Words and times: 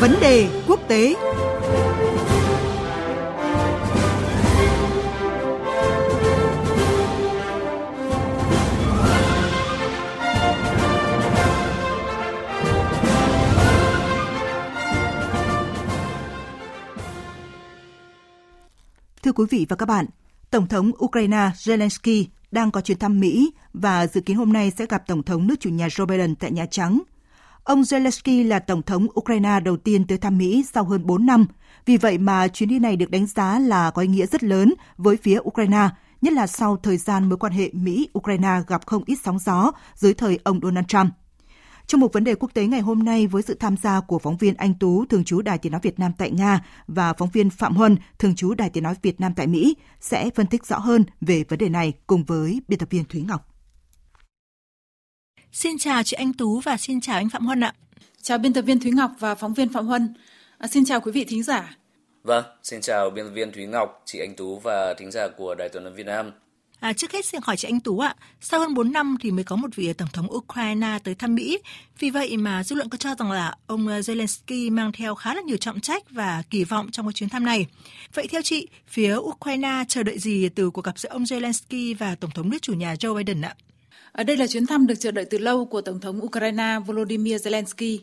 Vấn 0.00 0.14
đề 0.20 0.48
quốc 0.68 0.80
tế 0.88 1.14
Thưa 19.22 19.32
quý 19.32 19.44
vị 19.50 19.66
và 19.68 19.76
các 19.76 19.86
bạn, 19.86 20.06
Tổng 20.50 20.66
thống 20.66 20.90
Ukraine 21.04 21.50
Zelensky 21.54 22.24
đang 22.50 22.70
có 22.70 22.80
chuyến 22.80 22.98
thăm 22.98 23.20
Mỹ 23.20 23.50
và 23.72 24.06
dự 24.06 24.20
kiến 24.20 24.36
hôm 24.36 24.52
nay 24.52 24.72
sẽ 24.78 24.86
gặp 24.86 25.02
Tổng 25.06 25.22
thống 25.22 25.46
nước 25.46 25.54
chủ 25.60 25.70
nhà 25.70 25.86
Joe 25.86 26.06
Biden 26.06 26.34
tại 26.34 26.50
Nhà 26.50 26.66
Trắng. 26.70 27.02
Ông 27.68 27.82
Zelensky 27.82 28.48
là 28.48 28.58
Tổng 28.58 28.82
thống 28.82 29.06
Ukraine 29.20 29.60
đầu 29.60 29.76
tiên 29.76 30.06
tới 30.06 30.18
thăm 30.18 30.38
Mỹ 30.38 30.64
sau 30.72 30.84
hơn 30.84 31.06
4 31.06 31.26
năm. 31.26 31.46
Vì 31.86 31.96
vậy 31.96 32.18
mà 32.18 32.48
chuyến 32.48 32.68
đi 32.68 32.78
này 32.78 32.96
được 32.96 33.10
đánh 33.10 33.26
giá 33.26 33.58
là 33.58 33.90
có 33.90 34.02
ý 34.02 34.08
nghĩa 34.08 34.26
rất 34.26 34.44
lớn 34.44 34.74
với 34.96 35.16
phía 35.16 35.38
Ukraine, 35.38 35.88
nhất 36.20 36.32
là 36.32 36.46
sau 36.46 36.76
thời 36.76 36.96
gian 36.96 37.28
mối 37.28 37.38
quan 37.38 37.52
hệ 37.52 37.70
Mỹ-Ukraine 37.72 38.60
gặp 38.66 38.86
không 38.86 39.02
ít 39.06 39.18
sóng 39.24 39.38
gió 39.38 39.72
dưới 39.94 40.14
thời 40.14 40.38
ông 40.44 40.60
Donald 40.62 40.86
Trump. 40.86 41.12
Trong 41.86 42.00
một 42.00 42.12
vấn 42.12 42.24
đề 42.24 42.34
quốc 42.34 42.54
tế 42.54 42.66
ngày 42.66 42.80
hôm 42.80 42.98
nay 42.98 43.26
với 43.26 43.42
sự 43.42 43.54
tham 43.54 43.76
gia 43.76 44.00
của 44.00 44.18
phóng 44.18 44.36
viên 44.36 44.54
Anh 44.54 44.74
Tú, 44.74 45.04
thường 45.06 45.24
trú 45.24 45.42
Đài 45.42 45.58
Tiếng 45.58 45.72
Nói 45.72 45.80
Việt 45.84 45.98
Nam 45.98 46.12
tại 46.18 46.30
Nga 46.30 46.64
và 46.86 47.12
phóng 47.12 47.30
viên 47.32 47.50
Phạm 47.50 47.76
Huân, 47.76 47.96
thường 48.18 48.34
trú 48.34 48.54
Đài 48.54 48.70
Tiếng 48.70 48.84
Nói 48.84 48.94
Việt 49.02 49.20
Nam 49.20 49.34
tại 49.36 49.46
Mỹ 49.46 49.76
sẽ 50.00 50.30
phân 50.34 50.46
tích 50.46 50.66
rõ 50.66 50.78
hơn 50.78 51.04
về 51.20 51.44
vấn 51.48 51.58
đề 51.58 51.68
này 51.68 51.92
cùng 52.06 52.24
với 52.24 52.60
biên 52.68 52.78
tập 52.78 52.88
viên 52.90 53.04
Thúy 53.04 53.22
Ngọc. 53.22 53.57
Xin 55.52 55.78
chào 55.78 56.02
chị 56.02 56.14
Anh 56.14 56.32
Tú 56.32 56.60
và 56.60 56.76
xin 56.76 57.00
chào 57.00 57.16
anh 57.16 57.28
Phạm 57.28 57.46
Huân 57.46 57.60
ạ. 57.60 57.74
Chào 58.22 58.38
biên 58.38 58.52
tập 58.52 58.62
viên 58.62 58.80
Thúy 58.80 58.90
Ngọc 58.90 59.10
và 59.18 59.34
phóng 59.34 59.54
viên 59.54 59.72
Phạm 59.72 59.86
Huân. 59.86 60.14
À, 60.58 60.68
xin 60.68 60.84
chào 60.84 61.00
quý 61.00 61.12
vị 61.12 61.24
thính 61.24 61.42
giả. 61.42 61.76
Vâng, 62.22 62.44
xin 62.62 62.80
chào 62.80 63.10
biên 63.10 63.24
tập 63.24 63.30
viên 63.34 63.52
Thúy 63.52 63.66
Ngọc, 63.66 64.02
chị 64.04 64.18
Anh 64.18 64.34
Tú 64.36 64.58
và 64.58 64.94
thính 64.94 65.10
giả 65.10 65.28
của 65.36 65.54
Đài 65.54 65.68
Tiếng 65.68 65.84
nói 65.84 65.92
Việt 65.92 66.06
Nam. 66.06 66.30
À, 66.80 66.92
trước 66.92 67.12
hết 67.12 67.26
xin 67.26 67.40
hỏi 67.44 67.56
chị 67.56 67.68
Anh 67.68 67.80
Tú 67.80 67.98
ạ, 67.98 68.14
sau 68.40 68.60
hơn 68.60 68.74
4 68.74 68.92
năm 68.92 69.16
thì 69.20 69.30
mới 69.30 69.44
có 69.44 69.56
một 69.56 69.68
vị 69.74 69.92
tổng 69.92 70.08
thống 70.12 70.34
Ukraine 70.34 70.98
tới 71.04 71.14
thăm 71.14 71.34
Mỹ. 71.34 71.58
Vì 71.98 72.10
vậy 72.10 72.36
mà 72.36 72.64
dư 72.64 72.76
luận 72.76 72.88
có 72.88 72.98
cho 72.98 73.14
rằng 73.18 73.32
là 73.32 73.54
ông 73.66 73.86
Zelensky 73.86 74.72
mang 74.72 74.92
theo 74.92 75.14
khá 75.14 75.34
là 75.34 75.40
nhiều 75.40 75.56
trọng 75.56 75.80
trách 75.80 76.10
và 76.10 76.42
kỳ 76.50 76.64
vọng 76.64 76.90
trong 76.90 77.06
cái 77.06 77.12
chuyến 77.12 77.28
thăm 77.28 77.44
này. 77.44 77.66
Vậy 78.14 78.26
theo 78.30 78.42
chị, 78.42 78.68
phía 78.86 79.16
Ukraine 79.16 79.84
chờ 79.88 80.02
đợi 80.02 80.18
gì 80.18 80.48
từ 80.48 80.70
cuộc 80.70 80.84
gặp 80.84 80.98
giữa 80.98 81.08
ông 81.08 81.24
Zelensky 81.24 81.94
và 81.98 82.14
tổng 82.14 82.30
thống 82.30 82.50
nước 82.50 82.62
chủ 82.62 82.74
nhà 82.74 82.94
Joe 82.94 83.14
Biden 83.14 83.40
ạ? 83.40 83.54
Đây 84.24 84.36
là 84.36 84.46
chuyến 84.46 84.66
thăm 84.66 84.86
được 84.86 84.94
chờ 84.98 85.10
đợi 85.10 85.24
từ 85.24 85.38
lâu 85.38 85.64
của 85.64 85.80
Tổng 85.80 86.00
thống 86.00 86.24
Ukraine 86.24 86.78
Volodymyr 86.86 87.34
Zelensky. 87.34 87.98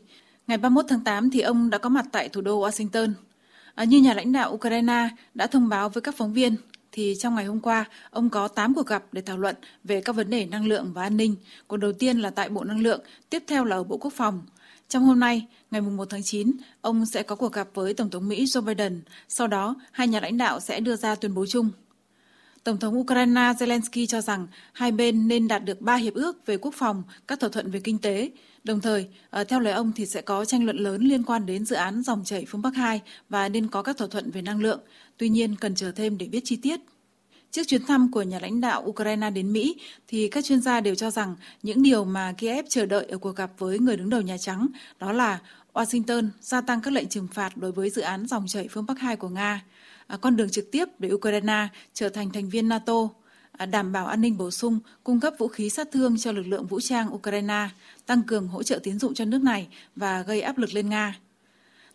Ngày 0.47 0.57
31 0.57 0.85
tháng 0.89 1.03
8 1.03 1.29
thì 1.29 1.41
ông 1.41 1.69
đã 1.69 1.77
có 1.77 1.89
mặt 1.89 2.05
tại 2.11 2.29
thủ 2.29 2.41
đô 2.41 2.67
Washington. 2.67 3.13
À, 3.75 3.83
như 3.83 4.01
nhà 4.01 4.13
lãnh 4.13 4.31
đạo 4.31 4.53
Ukraine 4.53 5.09
đã 5.33 5.47
thông 5.47 5.69
báo 5.69 5.89
với 5.89 6.01
các 6.01 6.15
phóng 6.17 6.33
viên, 6.33 6.55
thì 6.91 7.15
trong 7.19 7.35
ngày 7.35 7.45
hôm 7.45 7.59
qua, 7.59 7.85
ông 8.09 8.29
có 8.29 8.47
8 8.47 8.73
cuộc 8.73 8.87
gặp 8.87 9.03
để 9.11 9.21
thảo 9.21 9.37
luận 9.37 9.55
về 9.83 10.01
các 10.01 10.15
vấn 10.15 10.29
đề 10.29 10.45
năng 10.45 10.67
lượng 10.67 10.91
và 10.93 11.03
an 11.03 11.17
ninh. 11.17 11.35
Cuộc 11.67 11.77
đầu 11.77 11.93
tiên 11.93 12.17
là 12.19 12.29
tại 12.29 12.49
Bộ 12.49 12.63
Năng 12.63 12.79
lượng, 12.79 13.01
tiếp 13.29 13.43
theo 13.47 13.65
là 13.65 13.75
ở 13.75 13.83
Bộ 13.83 13.97
Quốc 13.97 14.13
phòng. 14.13 14.41
Trong 14.89 15.03
hôm 15.03 15.19
nay, 15.19 15.47
ngày 15.71 15.81
1 15.81 16.05
tháng 16.09 16.23
9, 16.23 16.51
ông 16.81 17.05
sẽ 17.05 17.23
có 17.23 17.35
cuộc 17.35 17.53
gặp 17.53 17.67
với 17.73 17.93
Tổng 17.93 18.09
thống 18.09 18.27
Mỹ 18.27 18.45
Joe 18.45 18.61
Biden. 18.61 19.01
Sau 19.27 19.47
đó, 19.47 19.75
hai 19.91 20.07
nhà 20.07 20.19
lãnh 20.19 20.37
đạo 20.37 20.59
sẽ 20.59 20.79
đưa 20.79 20.95
ra 20.95 21.15
tuyên 21.15 21.33
bố 21.33 21.45
chung. 21.45 21.69
Tổng 22.65 22.77
thống 22.77 22.99
Ukraine 22.99 23.41
Zelensky 23.41 24.05
cho 24.05 24.21
rằng 24.21 24.47
hai 24.73 24.91
bên 24.91 25.27
nên 25.27 25.47
đạt 25.47 25.65
được 25.65 25.81
ba 25.81 25.95
hiệp 25.95 26.13
ước 26.13 26.45
về 26.45 26.57
quốc 26.57 26.73
phòng, 26.77 27.03
các 27.27 27.39
thỏa 27.39 27.49
thuận 27.49 27.71
về 27.71 27.79
kinh 27.79 27.97
tế. 27.97 28.31
Đồng 28.63 28.81
thời, 28.81 29.07
ờ, 29.29 29.43
theo 29.43 29.59
lời 29.59 29.73
ông 29.73 29.91
thì 29.95 30.05
sẽ 30.05 30.21
có 30.21 30.45
tranh 30.45 30.65
luận 30.65 30.77
lớn 30.77 31.01
liên 31.01 31.23
quan 31.23 31.45
đến 31.45 31.65
dự 31.65 31.75
án 31.75 32.03
dòng 32.03 32.23
chảy 32.25 32.45
phương 32.47 32.61
Bắc 32.61 32.75
2 32.75 33.01
và 33.29 33.49
nên 33.49 33.67
có 33.67 33.83
các 33.83 33.97
thỏa 33.97 34.07
thuận 34.07 34.31
về 34.31 34.41
năng 34.41 34.61
lượng. 34.61 34.79
Tuy 35.17 35.29
nhiên, 35.29 35.55
cần 35.55 35.75
chờ 35.75 35.91
thêm 35.91 36.17
để 36.17 36.27
biết 36.27 36.39
chi 36.43 36.55
tiết. 36.55 36.79
Trước 37.51 37.67
chuyến 37.67 37.85
thăm 37.85 38.11
của 38.11 38.21
nhà 38.21 38.39
lãnh 38.39 38.61
đạo 38.61 38.83
Ukraine 38.85 39.29
đến 39.29 39.53
Mỹ, 39.53 39.75
thì 40.07 40.27
các 40.27 40.45
chuyên 40.45 40.61
gia 40.61 40.81
đều 40.81 40.95
cho 40.95 41.11
rằng 41.11 41.35
những 41.63 41.83
điều 41.83 42.05
mà 42.05 42.33
Kiev 42.37 42.65
chờ 42.69 42.85
đợi 42.85 43.05
ở 43.05 43.17
cuộc 43.17 43.35
gặp 43.35 43.51
với 43.57 43.79
người 43.79 43.97
đứng 43.97 44.09
đầu 44.09 44.21
Nhà 44.21 44.37
Trắng 44.37 44.67
đó 44.99 45.11
là 45.11 45.39
Washington 45.73 46.29
gia 46.41 46.61
tăng 46.61 46.81
các 46.81 46.93
lệnh 46.93 47.09
trừng 47.09 47.27
phạt 47.33 47.57
đối 47.57 47.71
với 47.71 47.89
dự 47.89 48.01
án 48.01 48.27
dòng 48.27 48.47
chảy 48.47 48.67
phương 48.67 48.85
Bắc 48.85 48.99
2 48.99 49.15
của 49.15 49.29
Nga, 49.29 49.61
À, 50.07 50.17
con 50.17 50.35
đường 50.35 50.49
trực 50.49 50.71
tiếp 50.71 50.85
để 50.99 51.11
Ukraine 51.11 51.67
trở 51.93 52.09
thành 52.09 52.29
thành 52.29 52.49
viên 52.49 52.69
NATO, 52.69 53.09
à, 53.51 53.65
đảm 53.65 53.91
bảo 53.91 54.05
an 54.07 54.21
ninh 54.21 54.37
bổ 54.37 54.51
sung, 54.51 54.79
cung 55.03 55.19
cấp 55.19 55.33
vũ 55.37 55.47
khí 55.47 55.69
sát 55.69 55.87
thương 55.91 56.17
cho 56.17 56.31
lực 56.31 56.47
lượng 56.47 56.67
vũ 56.67 56.79
trang 56.81 57.13
Ukraine, 57.13 57.69
tăng 58.05 58.23
cường 58.23 58.47
hỗ 58.47 58.63
trợ 58.63 58.79
tiến 58.83 58.99
dụng 58.99 59.13
cho 59.13 59.25
nước 59.25 59.43
này 59.43 59.67
và 59.95 60.21
gây 60.21 60.41
áp 60.41 60.57
lực 60.57 60.73
lên 60.73 60.89
Nga. 60.89 61.15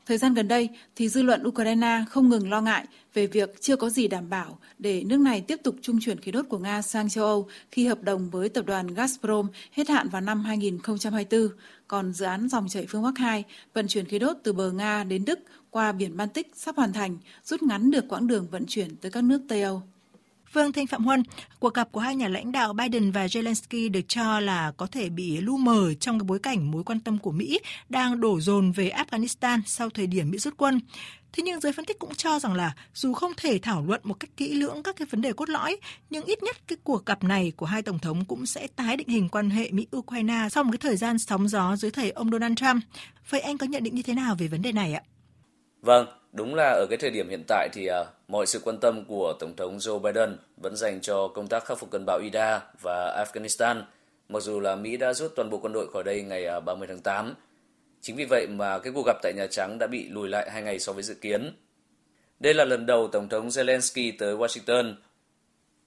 Thời 0.07 0.19
gian 0.19 0.35
gần 0.35 0.49
đây 0.49 0.69
thì 0.97 1.09
dư 1.09 1.23
luận 1.23 1.47
Ukraine 1.47 2.05
không 2.09 2.29
ngừng 2.29 2.51
lo 2.51 2.61
ngại 2.61 2.87
về 3.15 3.27
việc 3.27 3.61
chưa 3.61 3.77
có 3.77 3.91
gì 3.91 4.09
đảm 4.09 4.31
bảo 4.31 4.59
để 4.79 5.03
nước 5.07 5.21
này 5.21 5.41
tiếp 5.41 5.61
tục 5.63 5.75
trung 5.83 6.01
chuyển 6.01 6.21
khí 6.21 6.33
đốt 6.33 6.47
của 6.49 6.59
Nga 6.59 6.83
sang 6.83 7.09
châu 7.09 7.25
Âu 7.25 7.49
khi 7.71 7.87
hợp 7.87 8.03
đồng 8.03 8.31
với 8.31 8.49
tập 8.49 8.67
đoàn 8.67 8.95
Gazprom 8.95 9.47
hết 9.73 9.89
hạn 9.89 10.09
vào 10.09 10.21
năm 10.21 10.45
2024. 10.45 11.49
Còn 11.89 12.13
dự 12.13 12.25
án 12.25 12.49
dòng 12.49 12.69
chảy 12.69 12.87
phương 12.89 13.03
Bắc 13.03 13.19
2 13.19 13.45
vận 13.75 13.89
chuyển 13.89 14.05
khí 14.05 14.19
đốt 14.19 14.37
từ 14.43 14.53
bờ 14.53 14.71
Nga 14.71 15.05
đến 15.05 15.25
Đức 15.25 15.39
qua 15.71 15.93
biển 15.93 16.17
Baltic 16.17 16.51
sắp 16.55 16.77
hoàn 16.77 16.93
thành, 16.93 17.19
rút 17.45 17.63
ngắn 17.63 17.91
được 17.91 18.09
quãng 18.09 18.27
đường 18.27 18.49
vận 18.51 18.67
chuyển 18.67 18.97
tới 18.97 19.11
các 19.11 19.25
nước 19.25 19.43
Tây 19.49 19.63
Âu. 19.63 19.83
Vương 20.53 20.73
Thanh 20.73 20.87
Phạm 20.87 21.05
Huân, 21.05 21.23
cuộc 21.59 21.75
gặp 21.75 21.93
của 21.93 22.01
hai 22.01 22.17
nhà 22.17 22.29
lãnh 22.29 22.53
đạo 22.53 22.73
Biden 22.73 23.11
và 23.11 23.27
Zelensky 23.27 23.91
được 23.91 24.01
cho 24.09 24.41
là 24.41 24.73
có 24.77 24.87
thể 24.87 25.09
bị 25.09 25.41
lu 25.41 25.57
mờ 25.57 25.95
trong 25.95 26.19
cái 26.19 26.25
bối 26.25 26.39
cảnh 26.39 26.71
mối 26.71 26.85
quan 26.85 27.01
tâm 27.01 27.19
của 27.19 27.33
Mỹ 27.33 27.61
đang 27.89 28.21
đổ 28.21 28.41
dồn 28.41 28.73
về 28.73 28.91
Afghanistan 28.91 29.61
sau 29.67 29.91
thời 29.91 30.07
điểm 30.07 30.31
Mỹ 30.31 30.39
rút 30.39 30.55
quân. 30.57 30.81
Thế 31.33 31.43
nhưng 31.43 31.61
giới 31.61 31.73
phân 31.73 31.85
tích 31.85 31.99
cũng 31.99 32.15
cho 32.15 32.39
rằng 32.39 32.55
là 32.55 32.75
dù 32.95 33.13
không 33.13 33.33
thể 33.37 33.59
thảo 33.59 33.85
luận 33.87 34.01
một 34.05 34.21
cách 34.21 34.31
kỹ 34.37 34.55
lưỡng 34.55 34.83
các 34.83 34.97
cái 34.97 35.07
vấn 35.11 35.23
đề 35.23 35.33
cốt 35.33 35.49
lõi, 35.49 35.77
nhưng 36.11 36.25
ít 36.25 36.43
nhất 36.43 36.57
cái 36.69 36.79
cuộc 36.85 37.07
gặp 37.07 37.25
này 37.25 37.53
của 37.57 37.67
hai 37.67 37.83
tổng 37.83 37.99
thống 37.99 38.25
cũng 38.25 38.47
sẽ 38.47 38.67
tái 38.67 38.97
định 38.97 39.09
hình 39.09 39.29
quan 39.29 39.51
hệ 39.51 39.71
Mỹ-Ukraine 39.71 40.49
sau 40.51 40.65
một 40.65 40.71
cái 40.73 40.79
thời 40.79 40.97
gian 40.97 41.19
sóng 41.19 41.49
gió 41.49 41.77
dưới 41.77 41.91
thời 41.91 42.11
ông 42.11 42.31
Donald 42.31 42.57
Trump. 42.57 42.85
Vậy 43.31 43.41
anh 43.41 43.59
có 43.59 43.67
nhận 43.67 43.83
định 43.83 43.95
như 43.95 44.03
thế 44.03 44.15
nào 44.15 44.35
về 44.39 44.49
vấn 44.49 44.63
đề 44.63 44.73
này 44.73 44.95
ạ? 44.95 45.03
Vâng, 45.83 46.07
đúng 46.33 46.55
là 46.55 46.71
ở 46.71 46.87
cái 46.91 46.99
thời 46.99 47.11
điểm 47.11 47.29
hiện 47.29 47.43
tại 47.49 47.69
thì 47.73 47.89
uh, 47.91 48.07
mọi 48.29 48.47
sự 48.47 48.61
quan 48.65 48.79
tâm 48.79 49.05
của 49.05 49.35
Tổng 49.41 49.57
thống 49.57 49.79
Joe 49.79 49.99
Biden 49.99 50.37
vẫn 50.57 50.77
dành 50.77 51.01
cho 51.01 51.29
công 51.29 51.49
tác 51.49 51.65
khắc 51.65 51.79
phục 51.79 51.91
cơn 51.91 52.05
bão 52.07 52.19
Ida 52.19 52.63
và 52.81 53.25
Afghanistan, 53.25 53.83
mặc 54.29 54.41
dù 54.41 54.61
là 54.61 54.77
Mỹ 54.77 54.97
đã 54.97 55.15
rút 55.15 55.33
toàn 55.37 55.51
bộ 55.51 55.59
quân 55.59 55.73
đội 55.73 55.91
khỏi 55.93 56.05
đây 56.05 56.23
ngày 56.23 56.47
à, 56.47 56.57
uh, 56.57 56.65
30 56.65 56.89
tháng 56.89 57.01
8. 57.01 57.35
Chính 58.01 58.17
vì 58.17 58.25
vậy 58.25 58.47
mà 58.47 58.79
cái 58.79 58.93
cuộc 58.93 59.07
gặp 59.07 59.17
tại 59.23 59.33
Nhà 59.37 59.47
Trắng 59.47 59.79
đã 59.79 59.87
bị 59.87 60.09
lùi 60.09 60.29
lại 60.29 60.51
hai 60.51 60.63
ngày 60.63 60.79
so 60.79 60.93
với 60.93 61.03
dự 61.03 61.15
kiến. 61.15 61.53
Đây 62.41 62.55
là 62.55 62.65
lần 62.65 62.87
đầu 62.87 63.09
Tổng 63.09 63.29
thống 63.29 63.49
Zelensky 63.49 64.13
tới 64.19 64.37
Washington. 64.37 64.95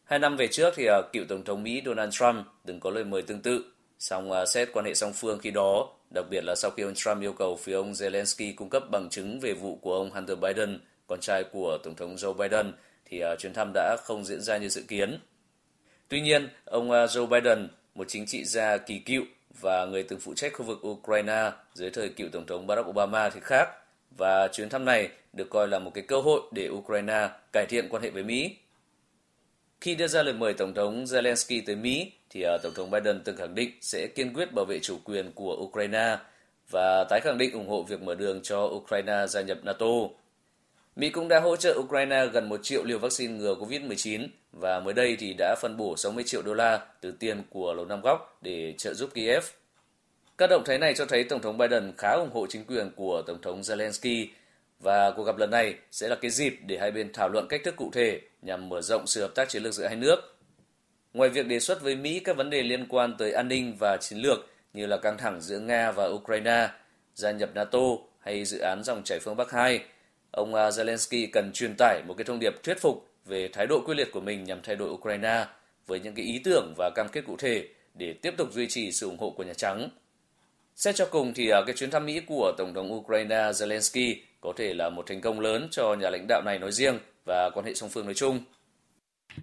Hai 0.03 0.19
năm 0.19 0.37
về 0.37 0.47
trước 0.47 0.73
thì 0.75 0.87
uh, 0.89 1.11
cựu 1.13 1.25
Tổng 1.29 1.43
thống 1.43 1.63
Mỹ 1.63 1.81
Donald 1.85 2.13
Trump 2.13 2.45
từng 2.65 2.79
có 2.79 2.89
lời 2.89 3.03
mời 3.03 3.21
tương 3.21 3.41
tự, 3.41 3.72
song 4.03 4.31
à, 4.31 4.45
xét 4.45 4.69
quan 4.73 4.85
hệ 4.85 4.93
song 4.93 5.13
phương 5.13 5.39
khi 5.39 5.51
đó 5.51 5.89
đặc 6.13 6.25
biệt 6.29 6.43
là 6.43 6.55
sau 6.55 6.71
khi 6.71 6.83
ông 6.83 6.93
Trump 6.95 7.21
yêu 7.21 7.33
cầu 7.33 7.55
phía 7.55 7.73
ông 7.73 7.91
Zelensky 7.91 8.53
cung 8.55 8.69
cấp 8.69 8.83
bằng 8.91 9.09
chứng 9.09 9.39
về 9.39 9.53
vụ 9.53 9.75
của 9.75 9.95
ông 9.95 10.11
Hunter 10.11 10.39
Biden, 10.39 10.79
con 11.07 11.19
trai 11.19 11.43
của 11.43 11.77
Tổng 11.83 11.95
thống 11.95 12.15
Joe 12.15 12.33
Biden, 12.33 12.73
thì 13.05 13.19
à, 13.19 13.35
chuyến 13.39 13.53
thăm 13.53 13.71
đã 13.73 13.97
không 14.03 14.25
diễn 14.25 14.41
ra 14.41 14.57
như 14.57 14.69
dự 14.69 14.83
kiến. 14.87 15.19
Tuy 16.07 16.21
nhiên, 16.21 16.49
ông 16.65 16.91
à, 16.91 17.05
Joe 17.05 17.27
Biden, 17.27 17.67
một 17.95 18.05
chính 18.07 18.25
trị 18.25 18.43
gia 18.45 18.77
kỳ 18.77 18.99
cựu 18.99 19.23
và 19.61 19.85
người 19.85 20.03
từng 20.03 20.19
phụ 20.19 20.33
trách 20.33 20.53
khu 20.53 20.65
vực 20.65 20.87
Ukraine 20.87 21.51
dưới 21.73 21.89
thời 21.89 22.09
cựu 22.09 22.29
Tổng 22.31 22.45
thống 22.45 22.67
Barack 22.67 22.89
Obama 22.89 23.29
thì 23.29 23.39
khác, 23.43 23.69
và 24.17 24.47
chuyến 24.47 24.69
thăm 24.69 24.85
này 24.85 25.09
được 25.33 25.49
coi 25.49 25.67
là 25.67 25.79
một 25.79 25.91
cái 25.93 26.03
cơ 26.07 26.21
hội 26.21 26.41
để 26.51 26.69
Ukraine 26.69 27.29
cải 27.53 27.65
thiện 27.65 27.87
quan 27.89 28.03
hệ 28.03 28.09
với 28.09 28.23
Mỹ. 28.23 28.55
Khi 29.83 29.95
đưa 29.95 30.07
ra 30.07 30.23
lời 30.23 30.33
mời 30.33 30.53
Tổng 30.53 30.73
thống 30.73 31.03
Zelensky 31.03 31.61
tới 31.65 31.75
Mỹ, 31.75 32.11
thì 32.29 32.41
à, 32.41 32.57
Tổng 32.63 32.73
thống 32.73 32.91
Biden 32.91 33.21
từng 33.23 33.37
khẳng 33.37 33.55
định 33.55 33.71
sẽ 33.81 34.07
kiên 34.07 34.33
quyết 34.33 34.53
bảo 34.53 34.65
vệ 34.65 34.79
chủ 34.79 34.97
quyền 35.03 35.31
của 35.31 35.55
Ukraine 35.55 36.17
và 36.71 37.05
tái 37.09 37.19
khẳng 37.23 37.37
định 37.37 37.53
ủng 37.53 37.67
hộ 37.67 37.83
việc 37.83 38.01
mở 38.01 38.15
đường 38.15 38.39
cho 38.43 38.59
Ukraine 38.59 39.27
gia 39.27 39.41
nhập 39.41 39.57
NATO. 39.63 39.85
Mỹ 40.95 41.09
cũng 41.09 41.27
đã 41.27 41.39
hỗ 41.39 41.55
trợ 41.55 41.75
Ukraine 41.79 42.25
gần 42.25 42.49
1 42.49 42.59
triệu 42.63 42.83
liều 42.83 42.99
vaccine 42.99 43.33
ngừa 43.33 43.55
COVID-19 43.55 44.27
và 44.51 44.79
mới 44.79 44.93
đây 44.93 45.15
thì 45.19 45.33
đã 45.37 45.55
phân 45.61 45.77
bổ 45.77 45.97
60 45.97 46.23
triệu 46.23 46.41
đô 46.41 46.53
la 46.53 46.79
từ 47.01 47.11
tiền 47.11 47.43
của 47.49 47.73
Lầu 47.73 47.85
Năm 47.85 48.01
Góc 48.01 48.37
để 48.41 48.73
trợ 48.77 48.93
giúp 48.93 49.09
Kiev. 49.13 49.43
Các 50.37 50.47
động 50.47 50.63
thái 50.65 50.77
này 50.77 50.93
cho 50.93 51.05
thấy 51.05 51.23
Tổng 51.23 51.41
thống 51.41 51.57
Biden 51.57 51.93
khá 51.97 52.11
ủng 52.11 52.31
hộ 52.33 52.47
chính 52.49 52.65
quyền 52.65 52.91
của 52.95 53.21
Tổng 53.27 53.41
thống 53.41 53.61
Zelensky 53.61 54.27
và 54.83 55.11
cuộc 55.11 55.23
gặp 55.23 55.37
lần 55.37 55.51
này 55.51 55.75
sẽ 55.91 56.07
là 56.07 56.15
cái 56.15 56.31
dịp 56.31 56.59
để 56.65 56.77
hai 56.77 56.91
bên 56.91 57.13
thảo 57.13 57.29
luận 57.29 57.47
cách 57.49 57.61
thức 57.63 57.75
cụ 57.75 57.91
thể 57.93 58.21
nhằm 58.41 58.69
mở 58.69 58.81
rộng 58.81 59.07
sự 59.07 59.21
hợp 59.21 59.31
tác 59.35 59.49
chiến 59.49 59.63
lược 59.63 59.73
giữa 59.73 59.87
hai 59.87 59.95
nước. 59.95 60.15
Ngoài 61.13 61.29
việc 61.29 61.47
đề 61.47 61.59
xuất 61.59 61.81
với 61.81 61.95
Mỹ 61.95 62.19
các 62.19 62.37
vấn 62.37 62.49
đề 62.49 62.63
liên 62.63 62.85
quan 62.89 63.15
tới 63.17 63.31
an 63.31 63.47
ninh 63.47 63.75
và 63.79 63.97
chiến 63.97 64.19
lược 64.19 64.39
như 64.73 64.85
là 64.85 64.97
căng 64.97 65.17
thẳng 65.17 65.41
giữa 65.41 65.59
Nga 65.59 65.91
và 65.91 66.05
Ukraine, 66.05 66.69
gia 67.15 67.31
nhập 67.31 67.49
NATO 67.55 67.79
hay 68.19 68.45
dự 68.45 68.59
án 68.59 68.83
dòng 68.83 69.01
chảy 69.03 69.19
phương 69.19 69.35
Bắc 69.35 69.51
2, 69.51 69.81
ông 70.31 70.55
à, 70.55 70.69
Zelensky 70.69 71.27
cần 71.33 71.51
truyền 71.53 71.75
tải 71.77 72.01
một 72.07 72.13
cái 72.17 72.25
thông 72.25 72.39
điệp 72.39 72.63
thuyết 72.63 72.81
phục 72.81 73.07
về 73.25 73.47
thái 73.53 73.67
độ 73.67 73.81
quyết 73.85 73.95
liệt 73.95 74.11
của 74.11 74.21
mình 74.21 74.43
nhằm 74.43 74.61
thay 74.63 74.75
đổi 74.75 74.89
Ukraine 74.89 75.45
với 75.87 75.99
những 75.99 76.15
cái 76.15 76.25
ý 76.25 76.41
tưởng 76.43 76.73
và 76.77 76.89
cam 76.95 77.07
kết 77.09 77.21
cụ 77.27 77.37
thể 77.37 77.67
để 77.93 78.13
tiếp 78.21 78.33
tục 78.37 78.53
duy 78.53 78.67
trì 78.69 78.91
sự 78.91 79.07
ủng 79.07 79.17
hộ 79.17 79.29
của 79.29 79.43
Nhà 79.43 79.53
Trắng. 79.53 79.89
Xét 80.75 80.95
cho 80.95 81.05
cùng 81.05 81.33
thì 81.33 81.49
à, 81.49 81.61
cái 81.65 81.75
chuyến 81.75 81.91
thăm 81.91 82.05
Mỹ 82.05 82.21
của 82.27 82.53
Tổng 82.57 82.73
thống 82.73 82.93
Ukraine 82.93 83.35
Zelensky 83.35 84.15
có 84.43 84.53
thể 84.57 84.73
là 84.73 84.89
một 84.89 85.03
thành 85.07 85.21
công 85.21 85.39
lớn 85.39 85.67
cho 85.71 85.95
nhà 85.99 86.09
lãnh 86.09 86.25
đạo 86.27 86.41
này 86.45 86.59
nói 86.59 86.71
riêng 86.71 86.99
và 87.25 87.49
quan 87.53 87.65
hệ 87.65 87.73
song 87.73 87.89
phương 87.89 88.05
nói 88.05 88.13
chung. 88.13 88.39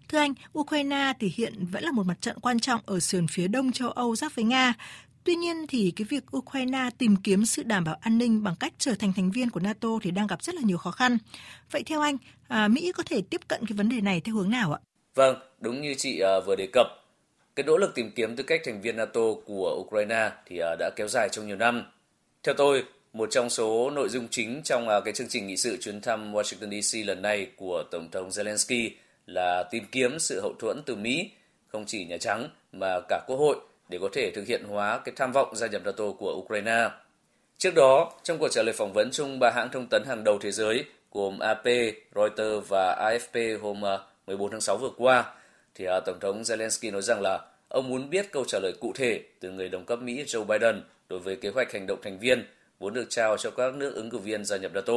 Thưa 0.08 0.19
anh, 0.19 0.35
Ukraine 0.58 1.12
thì 1.20 1.32
hiện 1.37 1.55
vẫn 1.73 1.85
là 1.85 1.93
một 1.93 2.06
mặt 2.06 2.20
trận 2.20 2.37
quan 2.43 2.58
trọng 2.58 2.81
ở 2.87 3.00
sườn 3.00 3.26
phía 3.31 3.49
đông 3.49 3.73
châu 3.73 3.91
Âu 3.91 4.17
giáp 4.17 4.35
với 4.35 4.44
Nga. 4.44 4.75
Tuy 5.25 5.35
nhiên 5.35 5.67
thì 5.69 5.93
cái 5.97 6.05
việc 6.11 6.37
Ukraine 6.37 6.91
tìm 6.99 7.17
kiếm 7.17 7.44
sự 7.44 7.62
đảm 7.62 7.85
bảo 7.85 7.97
an 8.00 8.19
ninh 8.19 8.43
bằng 8.43 8.55
cách 8.61 8.73
trở 8.79 8.94
thành 8.94 9.12
thành 9.12 9.31
viên 9.31 9.50
của 9.50 9.61
NATO 9.61 9.88
thì 10.02 10.11
đang 10.11 10.26
gặp 10.26 10.43
rất 10.43 10.55
là 10.55 10.62
nhiều 10.64 10.79
khó 10.79 10.91
khăn. 10.91 11.19
Vậy 11.70 11.82
theo 11.87 12.00
anh, 12.00 12.17
à, 12.49 12.69
Mỹ 12.69 12.93
có 12.93 13.02
thể 13.06 13.23
tiếp 13.31 13.41
cận 13.49 13.67
cái 13.67 13.76
vấn 13.76 13.88
đề 13.88 14.00
này 14.00 14.20
theo 14.20 14.35
hướng 14.35 14.50
nào 14.50 14.73
ạ? 14.73 14.81
Vâng, 15.14 15.37
đúng 15.61 15.81
như 15.81 15.94
chị 15.99 16.20
à, 16.20 16.41
vừa 16.47 16.56
đề 16.56 16.69
cập, 16.73 16.87
cái 17.56 17.64
nỗ 17.64 17.76
lực 17.76 17.94
tìm 17.94 18.11
kiếm 18.11 18.37
tư 18.37 18.43
cách 18.43 18.61
thành 18.64 18.81
viên 18.82 18.97
NATO 18.97 19.20
của 19.47 19.85
Ukraine 19.87 20.31
thì 20.47 20.58
à, 20.58 20.76
đã 20.79 20.91
kéo 20.97 21.08
dài 21.08 21.29
trong 21.32 21.47
nhiều 21.47 21.56
năm. 21.56 21.82
Theo 22.43 22.55
tôi, 22.55 22.85
một 23.12 23.31
trong 23.31 23.51
số 23.51 23.91
nội 23.91 24.09
dung 24.09 24.29
chính 24.31 24.61
trong 24.65 24.89
à, 24.89 25.01
cái 25.01 25.15
chương 25.15 25.29
trình 25.29 25.47
nghị 25.47 25.57
sự 25.57 25.77
chuyến 25.81 26.01
thăm 26.01 26.35
Washington 26.35 26.81
DC 26.81 27.07
lần 27.07 27.23
này 27.23 27.47
của 27.57 27.85
Tổng 27.91 28.09
thống 28.12 28.29
Zelensky 28.29 28.91
là 29.27 29.65
tìm 29.71 29.85
kiếm 29.93 30.19
sự 30.19 30.41
hậu 30.41 30.55
thuẫn 30.59 30.83
từ 30.87 30.97
Mỹ, 30.97 31.31
không 31.69 31.85
chỉ 31.87 32.05
Nhà 32.05 32.17
Trắng 32.19 32.49
mà 32.73 33.01
cả 33.09 33.21
Quốc 33.27 33.37
hội 33.37 33.57
để 33.89 33.99
có 34.01 34.09
thể 34.12 34.31
thực 34.31 34.47
hiện 34.47 34.65
hóa 34.65 35.01
cái 35.05 35.12
tham 35.17 35.33
vọng 35.33 35.57
gia 35.57 35.67
nhập 35.67 35.83
NATO 35.85 36.05
của 36.19 36.35
Ukraine. 36.45 36.89
Trước 37.59 37.75
đó, 37.75 38.12
trong 38.23 38.39
cuộc 38.39 38.49
trả 38.49 38.62
lời 38.62 38.73
phỏng 38.73 38.93
vấn 38.93 39.11
chung 39.12 39.39
ba 39.39 39.51
hãng 39.51 39.69
thông 39.73 39.87
tấn 39.91 40.03
hàng 40.07 40.25
đầu 40.25 40.39
thế 40.39 40.53
giới 40.53 40.85
gồm 41.12 41.39
AP, 41.39 41.65
Reuters 42.15 42.69
và 42.69 42.97
AFP 43.11 43.59
hôm 43.61 43.85
à, 43.85 43.99
14 44.27 44.51
tháng 44.51 44.61
6 44.61 44.77
vừa 44.77 44.91
qua, 44.97 45.35
thì 45.75 45.85
à, 45.85 46.01
Tổng 46.07 46.21
thống 46.21 46.43
Zelensky 46.43 46.93
nói 46.93 47.03
rằng 47.03 47.21
là 47.21 47.41
ông 47.69 47.89
muốn 47.89 48.11
biết 48.11 48.33
câu 48.33 48.45
trả 48.45 48.59
lời 48.59 48.73
cụ 48.81 48.93
thể 48.95 49.23
từ 49.41 49.51
người 49.51 49.69
đồng 49.69 49.85
cấp 49.85 49.99
Mỹ 50.03 50.25
Joe 50.27 50.45
Biden 50.45 50.83
đối 51.09 51.19
với 51.19 51.37
kế 51.37 51.49
hoạch 51.49 51.73
hành 51.73 51.87
động 51.87 51.99
thành 52.03 52.19
viên 52.19 52.45
vốn 52.81 52.94
được 52.94 53.06
trao 53.11 53.37
cho 53.37 53.50
các 53.50 53.75
nước 53.75 53.94
ứng 53.94 54.11
cử 54.11 54.19
viên 54.19 54.44
gia 54.44 54.56
nhập 54.56 54.73
NATO. 54.75 54.94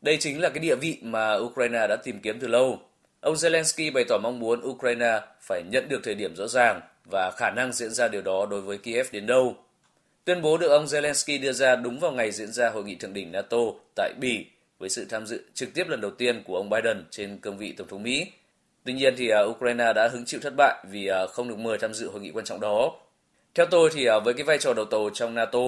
Đây 0.00 0.16
chính 0.20 0.40
là 0.40 0.48
cái 0.48 0.58
địa 0.58 0.76
vị 0.76 0.98
mà 1.02 1.34
Ukraine 1.34 1.86
đã 1.88 1.96
tìm 2.04 2.20
kiếm 2.20 2.38
từ 2.40 2.46
lâu. 2.46 2.78
Ông 3.20 3.34
Zelensky 3.34 3.92
bày 3.92 4.04
tỏ 4.08 4.18
mong 4.22 4.38
muốn 4.38 4.60
Ukraine 4.64 5.20
phải 5.40 5.62
nhận 5.70 5.88
được 5.88 6.00
thời 6.04 6.14
điểm 6.14 6.36
rõ 6.36 6.46
ràng 6.46 6.80
và 7.10 7.30
khả 7.30 7.50
năng 7.50 7.72
diễn 7.72 7.90
ra 7.90 8.08
điều 8.08 8.22
đó 8.22 8.46
đối 8.50 8.60
với 8.60 8.78
Kiev 8.78 9.06
đến 9.12 9.26
đâu. 9.26 9.56
Tuyên 10.24 10.42
bố 10.42 10.58
được 10.58 10.68
ông 10.68 10.84
Zelensky 10.84 11.40
đưa 11.40 11.52
ra 11.52 11.76
đúng 11.76 12.00
vào 12.00 12.12
ngày 12.12 12.32
diễn 12.32 12.52
ra 12.52 12.70
hội 12.70 12.84
nghị 12.84 12.94
thượng 12.94 13.12
đỉnh 13.12 13.32
NATO 13.32 13.58
tại 13.96 14.12
Bỉ 14.20 14.46
với 14.78 14.88
sự 14.88 15.06
tham 15.08 15.26
dự 15.26 15.42
trực 15.54 15.74
tiếp 15.74 15.88
lần 15.88 16.00
đầu 16.00 16.10
tiên 16.10 16.42
của 16.46 16.56
ông 16.56 16.70
Biden 16.70 17.04
trên 17.10 17.38
cương 17.38 17.58
vị 17.58 17.72
Tổng 17.72 17.88
thống 17.88 18.02
Mỹ. 18.02 18.26
Tuy 18.84 18.92
nhiên 18.92 19.14
thì 19.16 19.28
à, 19.28 19.40
Ukraine 19.40 19.92
đã 19.92 20.08
hứng 20.08 20.24
chịu 20.24 20.40
thất 20.42 20.52
bại 20.56 20.84
vì 20.90 21.06
à, 21.06 21.26
không 21.26 21.48
được 21.48 21.58
mời 21.58 21.78
tham 21.78 21.94
dự 21.94 22.10
hội 22.10 22.20
nghị 22.20 22.30
quan 22.30 22.44
trọng 22.44 22.60
đó. 22.60 22.92
Theo 23.54 23.66
tôi 23.66 23.90
thì 23.92 24.06
à, 24.06 24.18
với 24.18 24.34
cái 24.34 24.44
vai 24.44 24.58
trò 24.58 24.74
đầu 24.74 24.84
tàu 24.84 25.10
trong 25.14 25.34
NATO, 25.34 25.58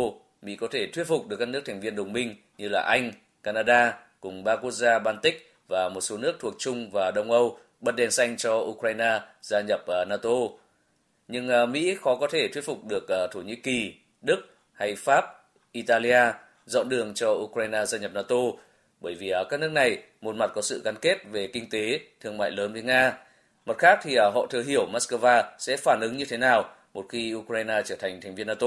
Mỹ 0.43 0.57
có 0.57 0.69
thể 0.71 0.87
thuyết 0.87 1.05
phục 1.05 1.29
được 1.29 1.37
các 1.37 1.49
nước 1.49 1.63
thành 1.65 1.81
viên 1.81 1.97
đồng 1.97 2.13
minh 2.13 2.35
như 2.59 2.69
là 2.69 2.81
Anh, 2.81 3.13
Canada 3.43 3.99
cùng 4.21 4.45
ba 4.45 4.57
quốc 4.57 4.71
gia 4.71 4.99
Baltic 4.99 5.55
và 5.69 5.89
một 5.89 6.01
số 6.01 6.19
nước 6.19 6.37
thuộc 6.41 6.55
Trung 6.59 6.91
và 6.93 7.11
Đông 7.15 7.31
Âu 7.31 7.59
bật 7.81 7.93
đèn 7.97 8.11
xanh 8.11 8.37
cho 8.37 8.55
Ukraine 8.55 9.21
gia 9.43 9.61
nhập 9.61 9.81
ờ, 9.87 10.05
NATO. 10.09 10.31
Nhưng 11.29 11.49
ờ, 11.49 11.67
Mỹ 11.67 11.97
khó 12.01 12.17
có 12.17 12.27
thể 12.27 12.49
thuyết 12.49 12.65
phục 12.65 12.85
được 12.89 13.09
ờ, 13.09 13.27
Thổ 13.33 13.41
Nhĩ 13.41 13.57
Kỳ, 13.57 13.95
Đức 14.23 14.41
hay 14.73 14.95
Pháp, 14.97 15.25
Italia 15.73 16.33
dọn 16.67 16.89
đường 16.89 17.15
cho 17.15 17.31
Ukraine 17.31 17.87
gia 17.87 17.99
nhập 17.99 18.13
NATO 18.15 18.37
bởi 19.01 19.15
vì 19.15 19.33
các 19.51 19.61
nước 19.61 19.73
này 19.73 19.99
một 20.21 20.37
mặt 20.37 20.51
có 20.55 20.63
sự 20.63 20.83
gắn 20.85 20.95
kết 21.01 21.19
về 21.31 21.47
kinh 21.47 21.71
tế, 21.71 22.01
thương 22.21 22.39
mại 22.39 22.51
lớn 22.51 22.73
với 22.73 22.83
Nga, 22.83 23.19
mặt 23.67 23.79
khác 23.79 23.99
thì 24.03 24.17
họ 24.17 24.47
thừa 24.51 24.63
hiểu 24.63 24.87
Moscow 24.93 25.43
sẽ 25.59 25.77
phản 25.77 26.01
ứng 26.01 26.17
như 26.17 26.25
thế 26.25 26.37
nào 26.37 26.75
một 26.95 27.07
khi 27.09 27.35
Ukraine 27.35 27.83
trở 27.85 27.97
thành 27.97 28.21
thành 28.21 28.35
viên 28.35 28.47
NATO. 28.47 28.67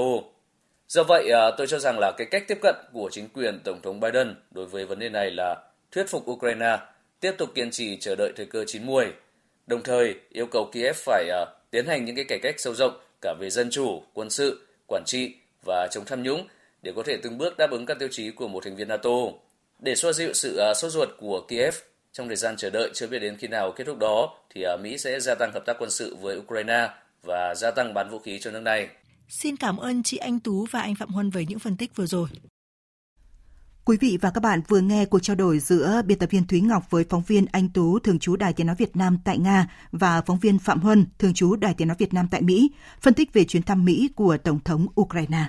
Do 0.88 1.02
vậy, 1.02 1.30
à, 1.30 1.50
tôi 1.58 1.66
cho 1.66 1.78
rằng 1.78 1.98
là 1.98 2.12
cái 2.16 2.26
cách 2.30 2.44
tiếp 2.48 2.58
cận 2.62 2.74
của 2.92 3.08
chính 3.12 3.28
quyền 3.28 3.60
Tổng 3.64 3.80
thống 3.82 4.00
Biden 4.00 4.34
đối 4.50 4.66
với 4.66 4.86
vấn 4.86 4.98
đề 4.98 5.08
này 5.08 5.30
là 5.30 5.56
thuyết 5.92 6.08
phục 6.08 6.30
Ukraine 6.30 6.78
tiếp 7.20 7.32
tục 7.38 7.48
kiên 7.54 7.70
trì 7.70 7.96
chờ 7.96 8.14
đợi 8.18 8.32
thời 8.36 8.46
cơ 8.46 8.64
chín 8.66 8.86
muồi, 8.86 9.12
đồng 9.66 9.82
thời 9.82 10.14
yêu 10.30 10.46
cầu 10.46 10.70
Kiev 10.72 10.96
phải 10.96 11.28
à, 11.30 11.46
tiến 11.70 11.86
hành 11.86 12.04
những 12.04 12.16
cái 12.16 12.24
cải 12.28 12.38
cách 12.42 12.54
sâu 12.58 12.74
rộng 12.74 13.00
cả 13.22 13.34
về 13.40 13.50
dân 13.50 13.70
chủ, 13.70 14.02
quân 14.14 14.30
sự, 14.30 14.66
quản 14.86 15.02
trị 15.06 15.34
và 15.64 15.88
chống 15.90 16.04
tham 16.04 16.22
nhũng 16.22 16.46
để 16.82 16.92
có 16.96 17.02
thể 17.02 17.16
từng 17.22 17.38
bước 17.38 17.56
đáp 17.56 17.70
ứng 17.70 17.86
các 17.86 17.98
tiêu 17.98 18.08
chí 18.12 18.30
của 18.30 18.48
một 18.48 18.64
thành 18.64 18.76
viên 18.76 18.88
NATO. 18.88 19.10
Để 19.78 19.94
xoa 19.94 20.12
dịu 20.12 20.32
sự 20.32 20.56
à, 20.56 20.74
sốt 20.74 20.92
ruột 20.92 21.08
của 21.18 21.40
Kiev 21.48 21.74
trong 22.12 22.26
thời 22.26 22.36
gian 22.36 22.56
chờ 22.56 22.70
đợi 22.70 22.90
chưa 22.94 23.06
biết 23.06 23.18
đến 23.18 23.36
khi 23.36 23.48
nào 23.48 23.72
kết 23.72 23.84
thúc 23.84 23.98
đó, 23.98 24.38
thì 24.54 24.64
Mỹ 24.82 24.98
sẽ 24.98 25.20
gia 25.20 25.34
tăng 25.34 25.52
hợp 25.52 25.66
tác 25.66 25.76
quân 25.78 25.90
sự 25.90 26.16
với 26.20 26.36
Ukraine 26.36 26.88
và 27.22 27.54
gia 27.54 27.70
tăng 27.70 27.94
bán 27.94 28.10
vũ 28.10 28.18
khí 28.18 28.38
cho 28.38 28.50
nước 28.50 28.60
này. 28.60 28.88
Xin 29.28 29.56
cảm 29.56 29.76
ơn 29.76 30.02
chị 30.02 30.16
Anh 30.16 30.40
Tú 30.40 30.66
và 30.70 30.80
anh 30.80 30.94
Phạm 30.94 31.08
Huân 31.08 31.30
về 31.30 31.46
những 31.46 31.58
phân 31.58 31.76
tích 31.76 31.96
vừa 31.96 32.06
rồi. 32.06 32.28
Quý 33.84 33.96
vị 34.00 34.18
và 34.20 34.30
các 34.30 34.40
bạn 34.40 34.60
vừa 34.68 34.80
nghe 34.80 35.04
cuộc 35.04 35.18
trao 35.18 35.36
đổi 35.36 35.58
giữa 35.58 36.02
biên 36.06 36.18
tập 36.18 36.30
viên 36.30 36.46
Thúy 36.46 36.60
Ngọc 36.60 36.90
với 36.90 37.04
phóng 37.08 37.22
viên 37.22 37.46
Anh 37.52 37.68
Tú, 37.68 37.98
thường 37.98 38.18
trú 38.18 38.36
Đài 38.36 38.52
Tiếng 38.52 38.66
Nói 38.66 38.76
Việt 38.76 38.96
Nam 38.96 39.18
tại 39.24 39.38
Nga 39.38 39.70
và 39.92 40.22
phóng 40.22 40.38
viên 40.38 40.58
Phạm 40.58 40.80
Huân, 40.80 41.06
thường 41.18 41.34
trú 41.34 41.56
Đài 41.56 41.74
Tiếng 41.74 41.88
Nói 41.88 41.96
Việt 41.98 42.14
Nam 42.14 42.28
tại 42.30 42.42
Mỹ, 42.42 42.70
phân 43.00 43.14
tích 43.14 43.32
về 43.32 43.44
chuyến 43.44 43.62
thăm 43.62 43.84
Mỹ 43.84 44.10
của 44.16 44.36
Tổng 44.44 44.60
thống 44.60 44.86
Ukraine. 45.00 45.44